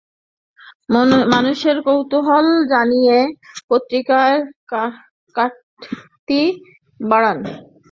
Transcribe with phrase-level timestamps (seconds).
[1.33, 3.17] মানুষের কৌতূহল জাগিয়ে
[3.69, 4.31] পত্রিকার
[5.35, 6.41] কাটতি
[6.99, 7.37] বাড়ান।